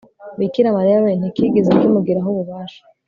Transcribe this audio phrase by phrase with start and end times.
[0.39, 2.81] bikira mariya we ntikigeze kimugiraho ububasha